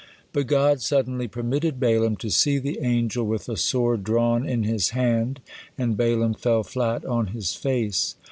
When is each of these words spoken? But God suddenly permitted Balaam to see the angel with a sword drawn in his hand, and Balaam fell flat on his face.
But 0.33 0.47
God 0.47 0.81
suddenly 0.81 1.27
permitted 1.27 1.79
Balaam 1.79 2.15
to 2.15 2.31
see 2.31 2.57
the 2.57 2.79
angel 2.79 3.23
with 3.23 3.47
a 3.47 3.55
sword 3.55 4.03
drawn 4.03 4.49
in 4.49 4.63
his 4.63 4.89
hand, 4.97 5.41
and 5.77 5.95
Balaam 5.95 6.33
fell 6.33 6.63
flat 6.63 7.05
on 7.05 7.27
his 7.27 7.53
face. 7.53 8.15